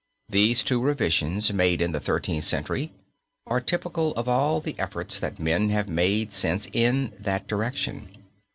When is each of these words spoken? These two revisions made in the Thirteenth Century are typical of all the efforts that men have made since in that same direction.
These 0.29 0.63
two 0.63 0.81
revisions 0.81 1.53
made 1.53 1.79
in 1.79 1.91
the 1.91 1.99
Thirteenth 1.99 2.43
Century 2.45 2.91
are 3.45 3.61
typical 3.61 4.15
of 4.15 4.27
all 4.27 4.59
the 4.59 4.73
efforts 4.79 5.19
that 5.19 5.37
men 5.37 5.69
have 5.69 5.87
made 5.87 6.33
since 6.33 6.65
in 6.73 7.11
that 7.19 7.41
same 7.41 7.47
direction. 7.47 8.09